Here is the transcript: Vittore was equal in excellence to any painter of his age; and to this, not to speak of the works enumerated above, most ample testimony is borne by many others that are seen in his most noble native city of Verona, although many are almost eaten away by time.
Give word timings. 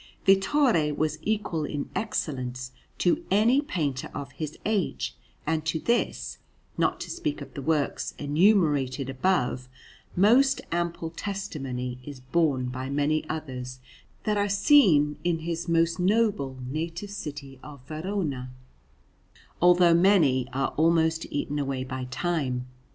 Vittore 0.25 0.91
was 0.95 1.19
equal 1.21 1.63
in 1.63 1.87
excellence 1.93 2.71
to 2.97 3.23
any 3.29 3.61
painter 3.61 4.09
of 4.15 4.31
his 4.31 4.57
age; 4.65 5.15
and 5.45 5.63
to 5.67 5.79
this, 5.79 6.39
not 6.75 6.99
to 7.01 7.11
speak 7.11 7.39
of 7.39 7.53
the 7.53 7.61
works 7.61 8.15
enumerated 8.17 9.11
above, 9.11 9.69
most 10.15 10.59
ample 10.71 11.11
testimony 11.11 11.99
is 12.03 12.19
borne 12.19 12.65
by 12.69 12.89
many 12.89 13.29
others 13.29 13.77
that 14.23 14.37
are 14.37 14.49
seen 14.49 15.17
in 15.23 15.37
his 15.41 15.69
most 15.69 15.99
noble 15.99 16.57
native 16.67 17.11
city 17.11 17.59
of 17.61 17.85
Verona, 17.87 18.49
although 19.61 19.93
many 19.93 20.47
are 20.51 20.69
almost 20.77 21.27
eaten 21.29 21.59
away 21.59 21.83
by 21.83 22.05
time. 22.05 22.65